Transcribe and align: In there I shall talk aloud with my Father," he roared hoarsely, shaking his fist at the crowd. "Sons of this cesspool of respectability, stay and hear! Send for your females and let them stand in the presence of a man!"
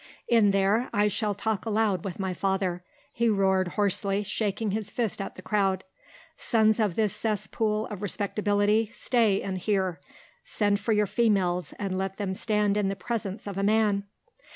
In 0.27 0.49
there 0.49 0.89
I 0.93 1.07
shall 1.07 1.35
talk 1.35 1.63
aloud 1.67 2.03
with 2.03 2.17
my 2.19 2.33
Father," 2.33 2.83
he 3.13 3.29
roared 3.29 3.67
hoarsely, 3.77 4.23
shaking 4.23 4.71
his 4.71 4.89
fist 4.89 5.21
at 5.21 5.35
the 5.35 5.43
crowd. 5.43 5.83
"Sons 6.37 6.79
of 6.79 6.95
this 6.95 7.15
cesspool 7.15 7.85
of 7.85 8.01
respectability, 8.01 8.87
stay 8.91 9.43
and 9.43 9.59
hear! 9.59 9.99
Send 10.43 10.79
for 10.79 10.91
your 10.91 11.05
females 11.05 11.75
and 11.77 11.95
let 11.95 12.17
them 12.17 12.33
stand 12.33 12.77
in 12.77 12.89
the 12.89 12.95
presence 12.95 13.45
of 13.45 13.59
a 13.59 13.63
man!" 13.63 14.05